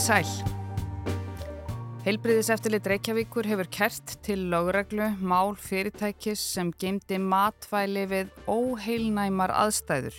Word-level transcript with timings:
Komiði 0.00 0.24
sæl. 0.24 1.08
Heilbriðis 2.06 2.48
eftirlit 2.54 2.86
Reykjavíkur 2.88 3.44
hefur 3.44 3.68
kert 3.68 4.12
til 4.24 4.46
lögreglu 4.48 5.10
mál 5.20 5.50
fyrirtækis 5.60 6.40
sem 6.54 6.70
geymdi 6.80 7.18
matvæli 7.20 8.06
við 8.08 8.30
óheilnæmar 8.48 9.52
aðstæður 9.52 10.16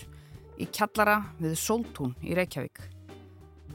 í 0.62 0.68
kjallara 0.70 1.16
við 1.40 1.55
Soltún 1.58 2.12
í 2.22 2.38
Reykjavík. 2.38 2.78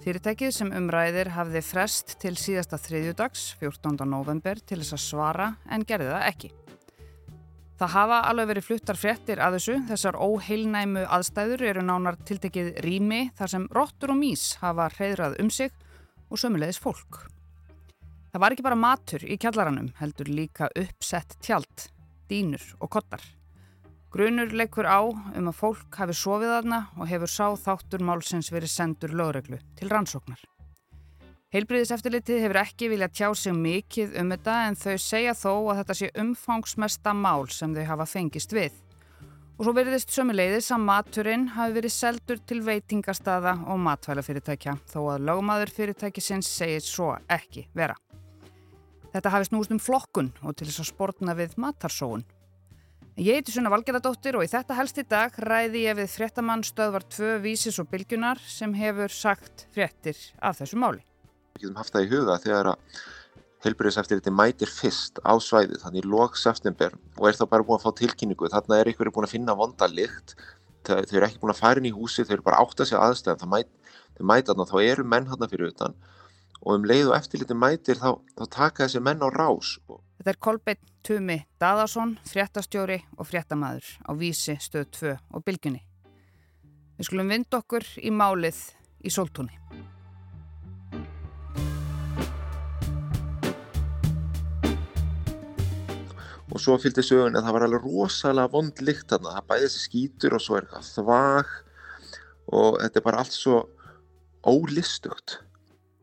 Fyrirtækið 0.05 0.53
sem 0.55 0.71
umræðir 0.79 1.33
hafði 1.35 1.65
frest 1.67 2.15
til 2.23 2.37
síðasta 2.39 2.79
þriðjudags, 2.79 3.57
14. 3.59 3.99
november, 4.07 4.61
til 4.63 4.79
þess 4.85 4.95
að 4.95 5.03
svara 5.09 5.49
en 5.67 5.83
gerði 5.89 6.13
það 6.13 6.29
ekki. 6.29 6.53
Það 7.81 7.93
hafa 7.97 8.21
alveg 8.29 8.53
verið 8.53 8.69
fluttar 8.69 9.01
fréttir 9.01 9.43
að 9.43 9.59
þessu. 9.59 9.75
Þessar 9.91 10.21
óheilnæmu 10.23 11.03
aðstæður 11.19 11.67
eru 11.73 11.83
nánar 11.91 12.21
tiltekið 12.31 12.71
rými 12.87 13.25
þar 13.35 13.53
sem 13.57 13.67
rottur 13.75 14.15
og 14.15 14.21
mís 14.23 14.53
hafa 14.63 14.87
hreyðrað 14.95 15.41
um 15.43 15.51
sig 15.51 15.75
og 16.31 16.41
sömulegis 16.41 16.81
fólk. 16.83 17.23
Það 18.33 18.43
var 18.43 18.53
ekki 18.53 18.67
bara 18.67 18.77
matur 18.77 19.23
í 19.25 19.39
kjallaranum, 19.41 19.93
heldur 20.01 20.29
líka 20.29 20.69
uppsett 20.77 21.39
tjald, 21.41 21.87
dínur 22.29 22.63
og 22.81 22.91
kottar. 22.93 23.23
Grunur 24.13 24.53
leikur 24.53 24.87
á 24.89 25.03
um 25.09 25.49
að 25.51 25.57
fólk 25.59 25.97
hafi 26.01 26.15
sofið 26.17 26.53
aðna 26.59 26.83
og 26.97 27.09
hefur 27.11 27.33
sá 27.33 27.47
þáttur 27.61 28.05
málsins 28.07 28.53
verið 28.53 28.73
sendur 28.73 29.13
lögreglu 29.17 29.59
til 29.77 29.91
rannsóknar. 29.93 30.41
Heilbriðiseftilitið 31.55 32.43
hefur 32.45 32.59
ekki 32.61 32.89
viljað 32.93 33.13
tjá 33.17 33.29
sig 33.39 33.55
mikið 33.57 34.17
um 34.21 34.33
þetta 34.35 34.57
en 34.67 34.79
þau 34.81 34.97
segja 35.01 35.35
þó 35.37 35.53
að 35.55 35.79
þetta 35.81 35.97
sé 36.01 36.09
umfangsmesta 36.23 37.15
mál 37.17 37.47
sem 37.55 37.77
þau 37.77 37.85
hafa 37.89 38.07
fengist 38.11 38.53
við. 38.57 38.75
Og 39.57 39.65
svo 39.65 39.73
verðist 39.73 40.11
sömuleiðis 40.13 40.67
að 40.75 40.83
maturinn 40.85 41.47
hafi 41.55 41.73
verið 41.79 41.93
seldur 41.95 42.41
til 42.45 42.59
veitingastada 42.67 43.55
og 43.73 43.79
matvælafyrirtækja 43.87 44.75
þó 44.93 44.99
að 45.15 45.25
lögmaður 45.31 45.73
fyrirtækisins 45.73 46.51
segir 46.59 46.85
svo 46.85 47.15
ekki 47.33 47.65
vera. 47.73 47.97
Þetta 49.15 49.33
hafi 49.33 49.49
snúst 49.49 49.73
um 49.73 49.81
flokkun 49.81 50.29
og 50.43 50.59
til 50.59 50.69
þess 50.69 50.83
að 50.85 50.91
spórna 50.91 51.37
við 51.39 51.57
matarsóun. 51.57 52.27
Ég 53.17 53.39
heiti 53.39 53.55
Sunna 53.55 53.73
Valgeradóttir 53.73 54.37
og 54.37 54.45
í 54.45 54.53
þetta 54.53 54.77
helst 54.77 55.01
í 55.01 55.07
dag 55.09 55.33
ræði 55.41 55.87
ég 55.87 55.97
við 56.03 56.13
fréttamann 56.19 56.61
stöðvar 56.61 57.09
tvö 57.09 57.39
vísis 57.41 57.81
og 57.81 57.89
bylgjunar 57.89 58.43
sem 58.45 58.77
hefur 58.77 59.09
sagt 59.09 59.65
fréttir 59.73 60.21
af 60.37 60.61
þessu 60.61 60.77
máli. 60.77 61.01
Við 61.57 61.65
getum 61.65 61.81
haft 61.81 61.97
það 61.97 62.05
í 62.05 62.13
huga 62.13 62.37
þegar 62.45 62.75
að 62.75 63.01
heilbyrðiseftirliti 63.65 64.37
mætir 64.37 64.69
fyrst 64.69 65.25
á 65.25 65.33
svæðið, 65.41 65.81
þannig 65.87 66.05
í 66.05 66.11
lok 66.13 66.37
september 66.37 66.93
og 67.17 67.29
er 67.29 67.39
þá 67.39 67.47
bara 67.51 67.67
búin 67.67 67.81
að 67.81 67.87
fá 67.87 67.97
tilkynningu. 68.01 68.51
Þarna 68.53 68.81
er 68.81 68.91
einhverju 68.91 69.15
búin 69.17 69.29
að 69.29 69.35
finna 69.37 69.57
vonda 69.59 69.89
lykt, 69.91 70.37
þau 70.87 71.01
eru 71.01 71.27
ekki 71.27 71.41
búin 71.43 71.55
að 71.55 71.63
færa 71.63 71.83
inn 71.83 71.89
í 71.91 71.95
húsi, 71.95 72.25
þau 72.27 72.37
eru 72.37 72.47
bara 72.47 72.61
átt 72.63 72.83
að 72.83 72.91
segja 72.91 73.03
aðstæðan, 73.07 73.41
það 73.43 73.53
mæt, 73.55 73.73
mæta 74.21 74.53
þarna, 74.53 74.69
þá 74.71 74.77
eru 74.85 75.09
menn 75.15 75.31
hann 75.33 75.51
fyrir 75.51 75.73
utan 75.73 75.97
og 76.67 76.81
um 76.81 76.87
leið 76.89 77.13
og 77.13 77.17
eftirliti 77.19 77.55
mætir 77.55 78.01
þá, 78.01 78.17
þá 78.35 78.45
taka 78.51 78.87
þessi 78.87 79.03
menn 79.05 79.23
á 79.23 79.29
rás. 79.31 79.77
Þetta 80.19 80.33
er 80.33 80.41
Kolbeitt 80.43 80.89
Tumi 81.07 81.37
Daðarsson, 81.63 82.17
fréttastjóri 82.27 82.99
og 83.17 83.29
fréttamaður 83.29 83.93
á 84.03 84.11
Vísi 84.19 84.57
stöð 84.59 84.89
2 84.99 85.13
og 85.37 85.45
Bilginni. 85.47 85.85
Við 86.97 87.11
skulum 87.11 87.31
vind 87.31 87.55
okkur 87.55 87.87
í 88.03 88.11
málið 88.11 88.59
í 89.05 89.13
Soltúni. 89.13 89.55
Og 96.57 96.63
svo 96.63 96.77
fylgdi 96.81 97.05
sögun 97.05 97.37
að 97.37 97.47
það 97.47 97.57
var 97.57 97.67
alveg 97.67 97.87
rosalega 97.87 98.53
vond 98.53 98.85
lykt 98.85 99.11
þarna, 99.13 99.37
það 99.37 99.49
bæði 99.51 99.67
þessi 99.67 99.83
skítur 99.85 100.37
og 100.37 100.45
svo 100.45 100.57
er 100.57 100.67
eitthvað 100.67 100.93
þvag 100.95 101.57
og 102.57 102.79
þetta 102.83 103.01
er 103.01 103.05
bara 103.05 103.23
allt 103.23 103.37
svo 103.37 103.59
ólistugt. 104.47 105.41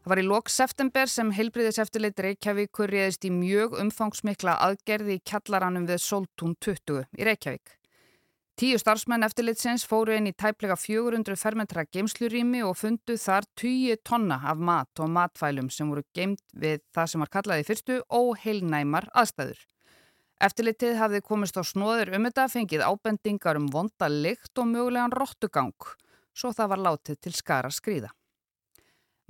Það 0.04 0.12
var 0.12 0.20
í 0.20 0.26
lok 0.28 0.50
september 0.52 1.08
sem 1.08 1.30
heilbriðiseftileit 1.32 2.18
Reykjavíkur 2.26 2.92
réðist 2.92 3.24
í 3.24 3.32
mjög 3.32 3.78
umfangsmikla 3.80 4.58
aðgerði 4.66 5.16
í 5.16 5.24
kjallaranum 5.24 5.88
við 5.88 6.04
Soltún 6.04 6.58
20 6.60 7.06
í 7.16 7.28
Reykjavík. 7.30 7.78
Tíu 8.60 8.78
starfsmenn 8.78 9.26
eftirlitsins 9.26 9.82
fóru 9.90 10.14
inn 10.14 10.28
í 10.30 10.36
tæplega 10.38 10.76
400 10.78 11.40
fermetra 11.42 11.88
geimslurými 11.88 12.62
og 12.68 12.76
fundu 12.78 13.16
þar 13.18 13.48
10 13.58 14.04
tonna 14.06 14.38
af 14.52 14.60
mat 14.62 15.02
og 15.02 15.10
matfælum 15.10 15.72
sem 15.74 15.90
voru 15.90 16.04
geimt 16.14 16.44
við 16.54 16.84
það 16.94 17.10
sem 17.10 17.24
var 17.24 17.32
kallaði 17.34 17.66
fyrstu 17.72 18.02
óheilnæmar 18.14 19.08
aðstæður. 19.10 19.64
Eftirlitið 20.44 20.98
hafði 21.00 21.22
komist 21.24 21.56
á 21.56 21.64
snóður 21.64 22.10
um 22.18 22.26
þetta 22.28 22.50
fengið 22.52 22.82
ábendingar 22.84 23.56
um 23.56 23.70
vonda 23.72 24.10
lykt 24.12 24.60
og 24.60 24.68
mögulegan 24.74 25.14
róttugang, 25.16 25.86
svo 26.36 26.52
það 26.52 26.72
var 26.74 26.82
látið 26.88 27.20
til 27.24 27.32
skara 27.38 27.70
skrýða. 27.72 28.10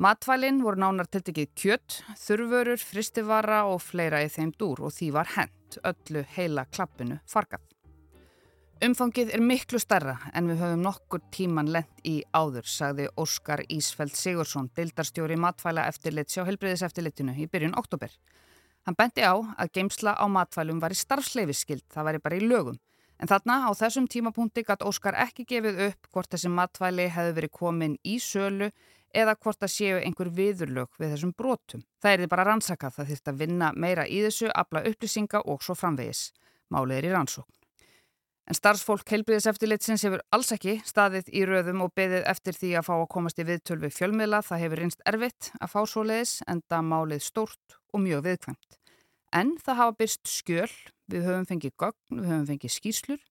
Matvælinn 0.01 0.63
voru 0.66 0.81
nánar 0.81 1.06
tiltekið 1.13 1.51
kjött, 1.53 2.00
þurfurur, 2.18 2.81
fristivara 2.81 3.59
og 3.69 3.84
fleira 3.85 4.24
í 4.25 4.31
þeim 4.34 4.56
dúr 4.57 4.88
og 4.88 4.96
því 4.96 5.12
var 5.13 5.29
hent 5.35 5.78
öllu 5.85 6.24
heila 6.34 6.66
klappinu 6.74 7.19
fargað. 7.30 7.62
Umfangið 8.84 9.35
er 9.38 9.45
miklu 9.45 9.78
starra 9.80 10.16
en 10.34 10.50
við 10.50 10.63
höfum 10.66 10.81
nokkur 10.81 11.22
tíman 11.31 11.69
lent 11.75 12.01
í 12.09 12.24
áður, 12.34 12.66
sagði 12.66 13.06
Óskar 13.22 13.62
Ísfeld 13.69 14.18
Sigursson, 14.18 14.74
deildarstjóri 14.74 15.38
matvæla 15.38 15.85
eftirlit 15.94 16.34
sjá 16.34 16.41
helbriðiseftirlitinu 16.50 17.38
í 17.38 17.45
byrjun 17.53 17.78
oktober. 17.78 18.09
Hann 18.83 18.97
benti 18.99 19.23
á 19.23 19.31
að 19.31 19.71
geimsla 19.77 20.11
á 20.19 20.25
matvælum 20.27 20.81
var 20.83 20.91
í 20.91 20.97
starfsleifiskild, 20.99 21.85
það 21.94 22.07
væri 22.09 22.23
bara 22.23 22.39
í 22.39 22.44
lögum. 22.44 22.79
En 23.21 23.29
þarna 23.31 23.61
á 23.67 23.71
þessum 23.79 24.09
tímapunkti 24.11 24.66
gætt 24.67 24.83
Óskar 24.83 25.16
ekki 25.23 25.45
gefið 25.47 25.79
upp 25.85 26.09
hvort 26.11 26.33
þessi 26.33 26.51
matvæli 26.51 27.05
hefði 27.07 27.35
verið 27.38 27.53
komin 27.55 27.95
í 28.03 28.17
sölu 28.19 28.71
eða 29.16 29.38
hvort 29.38 29.61
það 29.61 29.71
séu 29.71 29.99
einhver 30.01 30.31
viðurlög 30.35 30.97
við 30.99 31.13
þessum 31.13 31.31
brotum. 31.38 31.83
Það 32.01 32.11
er 32.11 32.23
því 32.23 32.29
bara 32.33 32.45
rannsakað, 32.49 32.95
það 32.97 33.11
þýrt 33.11 33.29
að 33.31 33.44
vinna 33.44 33.69
meira 33.77 34.07
í 34.09 34.17
þessu, 34.25 34.49
afla 34.51 34.81
upplýsinga 34.89 35.44
og 35.45 35.63
svo 35.63 35.75
framvegis. 35.79 36.23
Málið 36.73 36.97
er 36.97 37.07
í 37.07 37.13
rannsókn. 37.13 37.59
En 38.44 38.57
starfsfólk 38.57 39.07
heilbriðiseftilitsins 39.07 40.03
hefur 40.03 40.25
alls 40.35 40.51
ekki 40.51 40.81
staðið 40.83 41.29
í 41.31 41.45
röðum 41.47 41.85
og 41.85 41.94
beðið 41.95 42.25
eftir 42.27 42.57
því 42.57 42.73
að 42.75 42.89
fá 42.89 42.94
að 42.97 43.05
komast 43.13 43.39
í 43.39 43.45
viðtölvi 43.47 43.94
fjölmiðla. 43.95 44.41
Það 44.44 44.63
hefur 44.65 44.81
reynst 44.83 45.05
erfitt 45.07 45.53
að 45.61 45.71
fá 45.71 45.79
svo 45.88 46.03
leiðis 46.03 46.33
en 46.51 46.59
það 46.67 46.89
málið 46.89 47.23
stórt 47.23 47.77
og 47.93 48.03
mjög 48.03 48.25
viðkvæmt. 48.27 48.79
En 49.33 49.55
það 49.61 49.79
hafa 49.79 49.97
byrst 50.01 50.29
skjöl, 50.29 50.73
við 51.09 51.27
höfum 51.27 51.47
fengið 51.49 51.77
gögn, 51.81 52.19
við 52.19 52.31
höfum 52.31 52.49
fengið 52.51 52.75
skýslur 52.77 53.21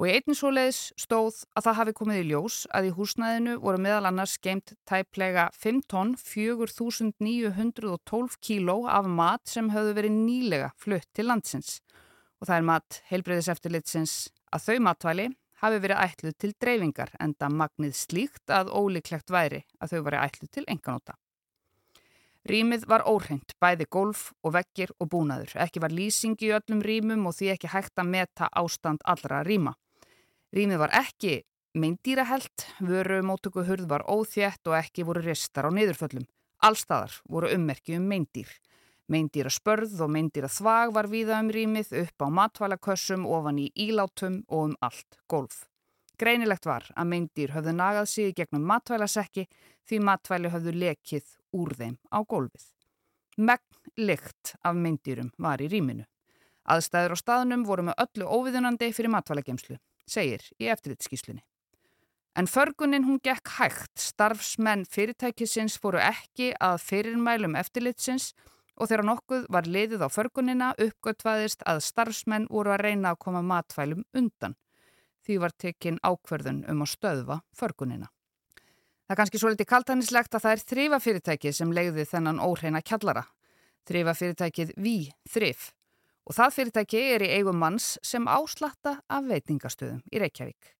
og 0.00 0.08
í 0.08 0.14
einnig 0.16 0.32
svo 0.38 0.48
leiðis 0.48 0.96
stóð 0.96 1.42
að 1.52 1.64
það 1.66 1.78
hafi 1.78 1.92
komið 1.98 2.20
í 2.22 2.28
ljós 2.30 2.54
að 2.72 2.86
í 2.88 2.94
húsnæðinu 2.96 3.54
voru 3.60 3.78
meðal 3.84 4.08
annars 4.08 4.40
geimt 4.40 4.72
tæplega 4.88 5.52
5 5.60 5.84
tonn 5.92 6.16
4.912 6.16 8.40
kíló 8.40 8.88
af 8.88 9.04
mat 9.04 9.44
sem 9.44 9.68
höfðu 9.74 9.92
verið 9.98 10.14
nýlega 10.16 10.72
flutt 10.80 11.04
til 11.12 11.28
landsins 11.28 11.84
og 12.40 12.48
það 12.48 12.56
er 12.56 12.64
mat 12.72 12.88
heilbreyðiseftilitsins 13.10 14.32
að 14.56 14.64
þau 14.64 14.78
matvæli 14.88 15.26
hafi 15.60 15.76
verið 15.84 16.00
ætluð 16.06 16.34
til 16.40 16.52
dreifingar 16.56 17.12
en 17.20 17.36
það 17.36 17.60
magnið 17.60 17.92
slíkt 18.00 18.48
að 18.56 18.72
ólíklegt 18.72 19.28
væri 19.28 19.68
að 19.76 19.92
þau 19.92 20.00
væri 20.06 20.24
ætluð 20.24 20.50
til 20.56 20.64
enganóta. 20.64 21.19
Rýmið 22.48 22.86
var 22.88 23.02
óhreint, 23.04 23.52
bæði 23.60 23.84
golf 23.92 24.30
og 24.40 24.54
vekkir 24.54 24.94
og 24.96 25.10
búnaður. 25.12 25.52
Ekki 25.60 25.82
var 25.84 25.92
lýsing 25.92 26.40
í 26.40 26.52
öllum 26.56 26.80
rýmum 26.80 27.26
og 27.28 27.36
því 27.36 27.50
ekki 27.52 27.68
hægt 27.68 28.00
að 28.00 28.12
meta 28.14 28.48
ástand 28.56 29.04
allra 29.04 29.42
rýma. 29.44 29.74
Rýmið 30.56 30.80
var 30.80 30.94
ekki 30.96 31.42
meindýrahelt, 31.76 32.64
vöru 32.80 33.20
mótöku 33.22 33.66
hurð 33.68 33.86
var 33.90 34.06
óþjætt 34.08 34.66
og 34.72 34.78
ekki 34.80 35.04
voru 35.04 35.20
ristar 35.26 35.68
á 35.68 35.70
niðurföllum. 35.70 36.24
Allstaðar 36.64 37.20
voru 37.28 37.52
ummerki 37.52 37.98
um 38.00 38.08
meindýr. 38.08 38.48
Meindýra 39.10 39.52
spörð 39.52 40.00
og 40.00 40.10
meindýra 40.14 40.48
þvag 40.48 40.94
var 40.96 41.08
víða 41.12 41.42
um 41.44 41.50
rýmið 41.52 41.92
upp 42.06 42.24
á 42.24 42.28
matvælakössum, 42.40 43.26
ofan 43.26 43.58
í 43.60 43.68
ílátum 43.74 44.44
og 44.48 44.70
um 44.70 44.76
allt 44.80 45.20
golf. 45.28 45.66
Greinilegt 46.20 46.66
var 46.68 46.84
að 46.96 47.08
meindýr 47.08 47.52
höfðu 47.54 47.72
nagað 47.72 48.08
sig 48.12 48.34
gegnum 48.36 48.66
matvælasekki 48.68 49.46
því 49.90 49.98
matvæli 50.06 50.52
höfðu 50.54 50.76
lekið 50.78 51.36
úr 51.58 51.74
þeim 51.74 51.98
á 52.14 52.18
gólfið. 52.22 52.66
Megn 53.38 54.06
lykt 54.06 54.54
af 54.62 54.76
meindýrum 54.78 55.32
var 55.38 55.62
í 55.62 55.68
rýminu. 55.72 56.06
Aðstæður 56.70 57.16
á 57.16 57.22
staðnum 57.22 57.64
voru 57.66 57.88
með 57.88 58.02
öllu 58.04 58.28
óviðunandi 58.30 58.90
fyrir 58.94 59.10
matvælagemslu, 59.10 59.78
segir 60.06 60.44
í 60.60 60.68
eftirlitskíslunni. 60.70 61.42
En 62.38 62.46
förgunin 62.46 63.08
hún 63.08 63.18
gekk 63.18 63.50
hægt, 63.56 63.96
starfsmenn 63.98 64.84
fyrirtækisins 64.86 65.80
fóru 65.82 65.98
ekki 65.98 66.52
að 66.62 66.78
fyrirmælum 66.84 67.56
eftirlitsins 67.58 68.30
og 68.76 68.86
þegar 68.86 69.04
nokkuð 69.08 69.48
var 69.50 69.66
liðið 69.66 70.06
á 70.06 70.08
förgunina 70.08 70.70
uppgötvaðist 70.78 71.66
að 71.66 71.82
starfsmenn 71.88 72.46
voru 72.52 72.76
að 72.76 72.84
reyna 72.86 73.12
að 73.12 73.20
koma 73.26 73.42
matvælum 73.42 74.06
undan. 74.14 74.54
Því 75.26 75.42
var 75.42 75.56
tekinn 75.58 75.98
ákverðun 76.06 76.62
um 76.70 76.86
að 76.86 76.92
stöðva 76.94 77.42
förgunina. 77.56 78.08
Það 79.10 79.16
er 79.16 79.18
kannski 79.18 79.38
svo 79.42 79.50
litið 79.50 79.66
kaltanislegt 79.66 80.34
að 80.38 80.42
það 80.44 80.52
er 80.54 80.60
þrifafyrirtæki 80.70 81.50
sem 81.50 81.70
legði 81.74 82.04
þennan 82.06 82.36
óhreina 82.46 82.78
kjallara. 82.78 83.24
Þrifafyrirtækið 83.90 84.68
Ví 84.78 84.92
Þrif 85.26 85.64
og 86.30 86.36
það 86.36 86.52
fyrirtæki 86.54 87.00
er 87.16 87.24
í 87.26 87.30
eigum 87.40 87.58
manns 87.58 87.96
sem 88.06 88.28
áslatta 88.30 88.92
af 89.10 89.26
veitingastöðum 89.26 90.04
í 90.14 90.20
Reykjavík. 90.22 90.70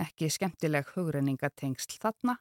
Ekki 0.00 0.30
skemmtileg 0.32 0.94
hugrenningatengsl 0.94 1.98
þarna 2.00 2.38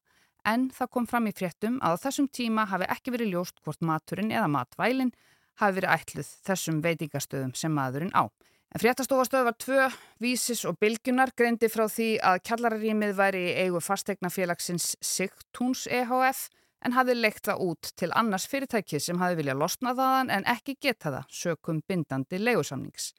en 0.48 0.70
það 0.72 0.92
kom 0.96 1.10
fram 1.12 1.28
í 1.28 1.36
fréttum 1.36 1.76
að 1.84 2.00
á 2.00 2.04
þessum 2.06 2.32
tíma 2.32 2.64
hafi 2.72 2.88
ekki 2.96 3.12
verið 3.18 3.36
ljóst 3.36 3.60
hvort 3.68 3.84
maturinn 3.84 4.32
eða 4.32 4.48
matvælinn 4.48 5.12
hafi 5.60 5.82
verið 5.82 5.98
ætluð 5.98 6.34
þessum 6.48 6.80
veitingastöðum 6.88 7.52
sem 7.52 7.76
maðurinn 7.76 8.16
á. 8.16 8.32
En 8.74 8.82
fréttastofastöð 8.82 9.44
var 9.46 9.54
tvö, 9.54 9.84
vísis 10.18 10.64
og 10.66 10.80
bylgunar 10.82 11.30
greindi 11.38 11.68
frá 11.70 11.84
því 11.86 12.08
að 12.26 12.40
kjallararýmið 12.50 13.12
væri 13.14 13.42
í 13.52 13.52
eigu 13.68 13.82
fastegnafélagsins 13.86 14.96
Sigtúns 14.98 15.84
EHF 15.86 16.48
en 16.82 16.96
hafði 16.98 17.16
leikt 17.20 17.46
það 17.46 17.62
út 17.68 17.92
til 18.02 18.10
annars 18.18 18.48
fyrirtæki 18.50 18.98
sem 18.98 19.22
hafi 19.22 19.38
viljað 19.38 19.62
losna 19.62 19.94
þaðan 19.94 20.34
en 20.34 20.48
ekki 20.56 20.80
geta 20.82 21.14
það 21.14 21.38
sökum 21.44 21.84
bindandi 21.86 22.42
leigusamnings. 22.42 23.12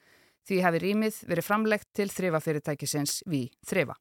Því 0.43 0.59
hafi 0.67 0.83
rýmið 0.83 1.23
verið 1.31 1.47
framlegt 1.47 1.89
til 1.95 2.09
þrifafyrirtækisins 2.11 3.21
við 3.31 3.55
þrifa. 3.63 3.95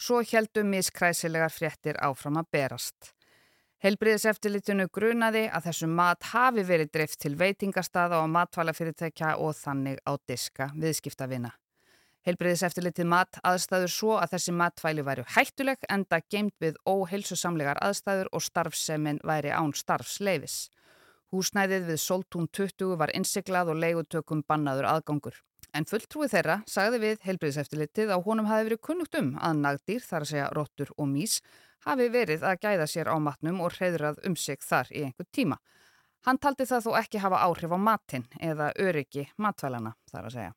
Svo 0.00 0.22
heldum 0.24 0.72
miskræsilegar 0.72 1.52
fréttir 1.52 2.00
áfram 2.00 2.40
að 2.40 2.48
berast. 2.56 3.12
Helbriðiseftilitinu 3.78 4.88
grunaði 4.90 5.44
að 5.54 5.68
þessu 5.68 5.86
mat 5.86 6.24
hafi 6.32 6.64
verið 6.66 6.88
dreift 6.96 7.20
til 7.22 7.36
veitingastada 7.38 8.18
og 8.18 8.32
matvælafyrirtækja 8.34 9.36
og 9.38 9.52
þannig 9.54 10.00
á 10.02 10.18
diska 10.26 10.66
viðskiptavina. 10.74 11.52
Heilbreyðiseftilitið 12.26 13.06
mat 13.06 13.38
aðstæður 13.46 13.92
svo 13.94 14.16
að 14.18 14.32
þessi 14.34 14.54
matvæli 14.58 15.04
væri 15.06 15.24
hættuleg 15.36 15.86
enda 15.94 16.18
geimt 16.26 16.56
við 16.58 16.80
óheilsusamlegar 16.90 17.78
aðstæður 17.86 18.32
og 18.34 18.42
starfsemin 18.42 19.22
væri 19.22 19.54
án 19.54 19.70
starfsleifis. 19.70 20.56
Húsnæðið 21.30 21.86
við 21.92 22.02
Soltún 22.02 22.50
20 22.50 22.98
var 22.98 23.14
innsiklað 23.14 23.70
og 23.70 23.78
leigutökum 23.78 24.42
bannaður 24.42 24.90
aðgangur. 24.90 25.38
En 25.70 25.86
fulltrúið 25.86 26.34
þeirra 26.34 26.58
sagði 26.66 27.02
við 27.04 27.24
heilbreyðiseftilitið 27.28 28.10
að 28.10 28.26
honum 28.26 28.50
hafi 28.50 28.72
verið 28.72 28.84
kunnugt 28.90 29.14
um 29.20 29.34
að 29.38 29.62
nagdýr, 29.62 30.02
þar 30.02 30.24
að 30.24 30.30
segja 30.32 30.52
róttur 30.56 30.90
og 30.96 31.10
mís, 31.12 31.38
hafi 31.86 32.08
verið 32.12 32.44
að 32.46 32.60
gæða 32.64 32.86
sér 32.90 33.10
á 33.12 33.16
matnum 33.22 33.60
og 33.64 33.74
reyðrað 33.78 34.22
um 34.26 34.36
sig 34.36 34.62
þar 34.64 34.90
í 34.92 35.04
einhver 35.06 35.28
tíma. 35.32 35.58
Hann 36.26 36.38
taldi 36.42 36.66
það 36.66 36.86
þó 36.86 36.94
ekki 36.98 37.20
hafa 37.22 37.42
áhrif 37.46 37.74
á 37.74 37.78
matin 37.78 38.24
eða 38.40 38.72
öryggi 38.78 39.28
matvælana, 39.38 39.94
þar 40.10 40.24
að 40.26 40.34
segja. 40.34 40.54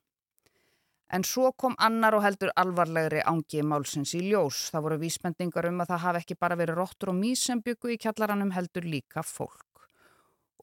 En 1.11 1.25
svo 1.27 1.49
kom 1.59 1.73
annar 1.77 2.15
og 2.15 2.23
heldur 2.23 2.53
alvarlegri 2.55 3.19
ángi 3.27 3.65
málsins 3.67 4.13
í 4.15 4.21
ljós. 4.29 4.69
Það 4.71 4.85
voru 4.85 4.99
vísbendingar 5.01 5.67
um 5.67 5.81
að 5.83 5.91
það 5.91 6.03
hafi 6.05 6.21
ekki 6.21 6.37
bara 6.39 6.55
verið 6.55 6.79
róttur 6.79 7.11
og 7.11 7.17
mís 7.17 7.43
sem 7.43 7.59
byggu 7.65 7.91
í 7.91 7.97
kjallaranum 7.99 8.53
heldur 8.55 8.87
líka 8.87 9.23
fólk. 9.27 9.83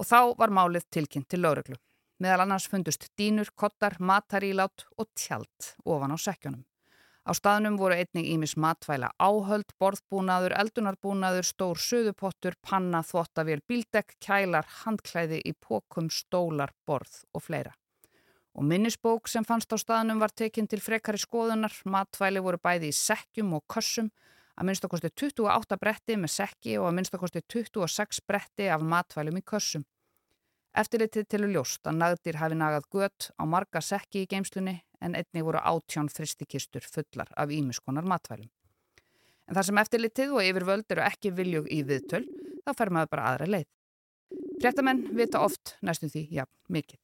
Og 0.00 0.08
þá 0.08 0.32
var 0.40 0.55
málið 0.55 0.88
tilkynnt 0.94 1.28
til 1.28 1.43
lauruglu. 1.44 1.76
Meðal 2.19 2.46
annars 2.46 2.66
fundust 2.66 3.10
dínur, 3.19 3.52
kottar, 3.55 3.99
matarílát 4.00 4.87
og 4.96 5.10
tjald 5.14 5.69
ofan 5.84 6.16
á 6.16 6.19
sekjunum. 6.19 6.64
Á 7.29 7.37
staðnum 7.37 7.75
voru 7.77 7.93
einnig 7.93 8.25
ímis 8.33 8.55
matvæla 8.57 9.11
áhöld, 9.21 9.75
borðbúnaður, 9.77 10.55
eldunarbúnaður, 10.63 11.45
stór 11.45 11.77
söðupottur, 11.85 12.55
panna, 12.65 13.03
þvottavél, 13.05 13.61
bíldekk, 13.69 14.15
kælar, 14.25 14.65
handklæði 14.87 15.43
í 15.45 15.53
pókum, 15.53 16.09
stólar, 16.09 16.73
borð 16.89 17.21
og 17.37 17.45
fleira. 17.45 17.75
Og 18.57 18.65
minnisbók 18.65 19.29
sem 19.29 19.45
fannst 19.45 19.69
á 19.69 19.77
staðnum 19.77 20.25
var 20.25 20.33
tekinn 20.33 20.71
til 20.73 20.81
frekari 20.81 21.21
skoðunar, 21.21 21.77
matvæli 21.85 22.41
voru 22.41 22.63
bæði 22.65 22.95
í 22.95 22.97
sekkjum 22.97 23.53
og 23.61 23.67
kössum, 23.77 24.09
að 24.57 24.71
minnstakosti 24.71 25.13
28 25.13 25.81
bretti 25.85 26.17
með 26.17 26.33
sekki 26.33 26.81
og 26.81 26.89
að 26.89 26.97
minnstakosti 26.97 27.45
26 27.45 28.25
bretti 28.25 28.73
af 28.73 28.81
matvælum 28.81 29.37
í 29.37 29.45
kössum. 29.45 29.85
Eftirlitið 30.73 31.29
tilur 31.29 31.59
ljóst 31.59 31.85
að 31.85 32.01
nagdir 32.01 32.41
hafi 32.41 32.57
nagað 32.57 32.89
gött 32.89 33.31
á 33.37 33.45
marga 33.45 33.85
sekki 33.85 34.25
í 34.25 34.31
geimslunni 34.33 34.81
en 35.00 35.17
einni 35.19 35.43
voru 35.47 35.61
átján 35.62 36.11
fristikistur 36.12 36.85
fullar 36.85 37.31
af 37.37 37.50
ímiskonar 37.55 38.06
matvælum. 38.06 38.50
En 39.49 39.56
þar 39.56 39.69
sem 39.69 39.81
eftirlitið 39.81 40.35
og 40.37 40.45
yfirvöld 40.45 40.93
eru 40.93 41.05
ekki 41.06 41.33
viljug 41.33 41.69
í 41.73 41.81
viðtöl, 41.89 42.25
þá 42.67 42.73
fer 42.77 42.93
maður 42.93 43.12
bara 43.15 43.29
aðra 43.33 43.50
leið. 43.55 43.69
Fréttamenn 44.59 45.05
vita 45.17 45.41
oft 45.41 45.77
næstum 45.87 46.11
því, 46.12 46.27
já, 46.35 46.45
mikið. 46.69 46.99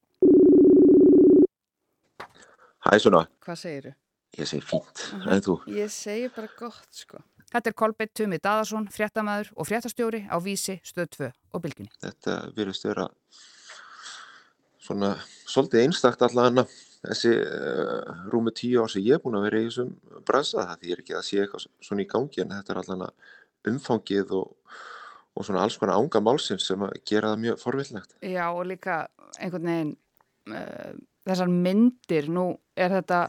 Hæ 2.85 2.99
svona. 3.01 3.23
Hvað 3.41 3.61
segir 3.63 3.87
þú? 3.87 3.95
Ég 4.35 4.49
segi 4.51 4.65
fínt, 4.67 5.05
en 5.31 5.41
þú? 5.41 5.55
Ég 5.71 5.91
segi 5.95 6.27
bara 6.35 6.51
gott 6.59 6.91
sko. 6.93 7.21
Þetta 7.53 7.71
er 7.71 7.75
Kolbeitt 7.79 8.11
Tumi 8.17 8.37
Dadarsson, 8.41 8.87
fréttamaður 8.91 9.51
og 9.55 9.67
fréttastjóri 9.69 10.25
á 10.27 10.37
Vísi, 10.43 10.75
Stöð 10.83 11.07
2 11.15 11.29
og 11.55 11.63
Bilginni. 11.63 11.93
Þetta 12.03 12.33
virðist 12.57 12.85
vera 12.85 13.07
svona 14.85 15.15
svolítið 15.47 15.85
einstakt 15.85 16.25
allavega 16.25 16.65
þessi 17.11 17.31
uh, 17.45 18.27
rúmi 18.33 18.53
tíu 18.55 18.83
ár 18.83 18.91
sem 18.91 19.05
ég 19.05 19.17
er 19.17 19.23
búin 19.23 19.37
að 19.39 19.47
vera 19.49 19.61
í 19.61 19.69
þessum 19.69 19.93
bransa 20.27 20.65
það 20.65 20.83
því 20.83 20.93
er 20.93 21.01
ekki 21.03 21.17
að 21.17 21.25
sé 21.29 21.41
eitthvað 21.41 21.65
svona 21.87 22.05
í 22.05 22.11
gangi 22.11 22.43
en 22.43 22.53
þetta 22.55 22.73
er 22.73 22.81
allavega 22.81 23.71
umfangið 23.71 24.35
og, 24.37 24.77
og 25.35 25.47
svona 25.47 25.65
alls 25.65 25.79
konar 25.81 25.99
ánga 25.99 26.21
málsins 26.23 26.67
sem 26.69 26.85
að 26.85 26.95
gera 27.07 27.33
það 27.33 27.43
mjög 27.45 27.59
forvillnegt. 27.63 28.15
Já 28.21 28.45
og 28.49 28.63
líka 28.69 29.01
einhvern 29.39 29.71
veginn 29.71 29.95
uh, 30.53 30.93
þessar 31.25 31.51
myndir, 31.51 32.29
nú 32.29 32.47
er 32.77 32.93
þetta 32.99 33.25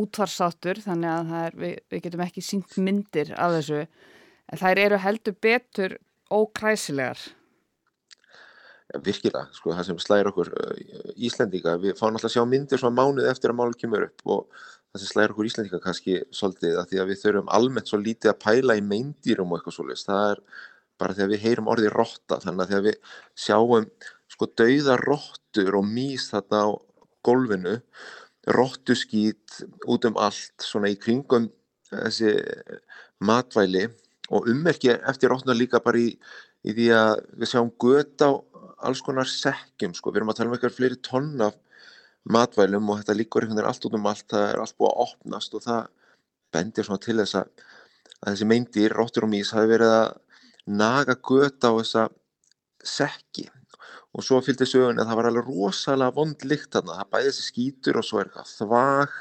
útvarsáttur 0.00 0.80
þannig 0.82 1.10
að 1.12 1.32
er, 1.40 1.56
við, 1.60 1.78
við 1.92 2.04
getum 2.06 2.24
ekki 2.24 2.42
sínt 2.44 2.76
myndir 2.82 3.30
af 3.38 3.54
þessu, 3.58 3.84
en 4.50 4.60
þær 4.60 4.82
eru 4.86 5.00
heldur 5.04 5.36
betur 5.44 5.96
ókræsilegar. 6.34 7.20
Virkilega, 9.02 9.48
sko, 9.56 9.72
það 9.74 9.88
sem 9.88 9.98
slæðir 10.04 10.30
okkur 10.30 10.52
uh, 10.54 10.84
Íslendinga, 11.26 11.74
við 11.82 11.96
fáum 11.98 12.14
alltaf 12.14 12.30
að 12.30 12.36
sjá 12.36 12.44
myndir 12.46 12.80
svona 12.80 12.98
mánuð 13.00 13.30
eftir 13.30 13.50
að 13.50 13.58
málum 13.58 13.78
kemur 13.80 14.06
upp 14.06 14.28
og 14.30 14.60
það 14.92 15.02
sem 15.02 15.10
slæðir 15.10 15.34
okkur 15.34 15.48
Íslendinga 15.50 15.82
kannski 15.82 16.20
svolítið 16.34 16.78
að 16.78 16.92
því 16.92 17.00
að 17.02 17.10
við 17.10 17.20
þurfum 17.24 17.50
almennt 17.58 17.90
svo 17.90 18.00
lítið 18.02 18.32
að 18.32 18.40
pæla 18.44 18.78
í 18.78 18.84
meindýrum 18.86 19.50
og 19.50 19.58
eitthvað 19.58 19.78
svolítið, 19.78 20.04
það 20.06 20.28
er 20.28 20.44
bara 21.02 21.16
því 21.16 21.24
að 21.24 21.32
við 21.34 21.44
heyrum 21.48 21.72
orðið 21.72 21.96
rotta, 21.96 22.38
þannig 22.44 22.62
að 22.64 22.70
því 22.70 22.78
að 22.78 22.86
við 22.88 23.16
sjáum 23.46 23.88
sko 24.34 24.50
dauða 24.60 24.98
rottur 25.02 25.78
og 25.78 25.90
mís 25.90 26.28
þarna 26.30 26.62
á 26.62 26.68
gólfinu, 27.24 27.74
róttuskít 28.54 29.60
út 29.90 30.06
um 30.06 30.18
allt, 30.20 30.54
svona 30.62 30.92
í 30.92 30.98
kringum 31.00 31.48
þessi 31.90 32.34
matvæli 33.24 33.86
og 34.32 34.48
ummerki 34.50 34.92
eftir 34.94 35.32
róttuna 35.32 35.56
líka 35.56 35.80
bara 35.84 36.00
í, 36.00 36.14
í 36.64 36.74
því 36.76 36.88
að 36.96 37.14
við 37.40 37.50
sjáum 37.50 37.72
göt 37.80 38.24
á 38.24 38.30
alls 38.88 39.02
konar 39.04 39.28
sekkjum, 39.30 39.94
sko. 39.96 40.12
við 40.12 40.22
erum 40.22 40.32
að 40.32 40.40
tala 40.40 40.50
um 40.50 40.56
eitthvað 40.56 40.76
fleiri 40.78 41.00
tonn 41.04 41.44
af 41.44 41.56
matvælum 42.24 42.90
og 42.90 43.00
þetta 43.00 43.16
líkur 43.18 43.44
einhvern 43.44 43.60
veginn 43.60 43.70
allt 43.70 43.86
út 43.88 43.96
um 43.98 44.08
allt, 44.10 44.26
það 44.32 44.46
er 44.48 44.60
allt 44.62 44.76
búið 44.80 44.92
að 44.92 45.02
opnast 45.04 45.56
og 45.56 45.64
það 45.64 45.82
bendir 46.54 46.86
svona 46.86 47.04
til 47.04 47.16
þess 47.20 47.38
að, 47.40 47.66
að 48.20 48.30
þessi 48.30 48.48
meindir, 48.52 48.94
róttur 48.96 49.26
og 49.26 49.32
mís, 49.34 49.52
hafi 49.52 49.72
verið 49.74 49.94
að 49.98 50.08
naga 50.80 51.18
göt 51.20 51.66
á 51.66 51.70
þessa 51.74 52.06
sekki 52.84 53.48
og 54.14 54.24
svo 54.24 54.38
fylgdi 54.44 54.66
sögun 54.68 55.00
að 55.02 55.10
það 55.10 55.18
var 55.18 55.28
alveg 55.30 55.48
rosalega 55.50 56.16
vond 56.16 56.44
lykt 56.46 56.76
þarna, 56.76 57.00
það 57.00 57.10
bæði 57.16 57.30
þessi 57.30 57.46
skítur 57.48 57.98
og 58.00 58.06
svo 58.06 58.20
er 58.20 58.28
eitthvað 58.30 58.52
þvag 58.54 59.16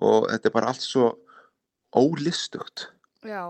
og 0.00 0.30
þetta 0.30 0.48
er 0.48 0.54
bara 0.54 0.70
allt 0.72 0.86
svo 0.86 1.10
ólistugt. 2.00 2.86
Já 3.26 3.44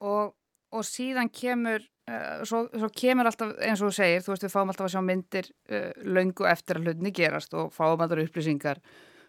og, 0.00 0.35
og 0.74 0.86
síðan 0.86 1.30
kemur, 1.32 1.84
uh, 2.10 2.44
svo, 2.48 2.64
svo 2.72 2.88
kemur 2.94 3.30
alltaf 3.30 3.54
eins 3.62 3.82
og 3.82 3.90
þú 3.90 3.98
segir, 3.98 4.24
þú 4.24 4.32
veist 4.32 4.46
við 4.46 4.54
fáum 4.54 4.72
alltaf 4.72 4.88
að 4.88 4.94
sjá 4.94 5.02
myndir 5.04 5.50
uh, 5.70 5.92
löngu 6.16 6.48
eftir 6.50 6.80
að 6.80 6.88
hlutinni 6.88 7.12
gerast 7.16 7.54
og 7.58 7.74
fáum 7.74 8.02
alltaf 8.02 8.24
upplýsingar 8.24 8.82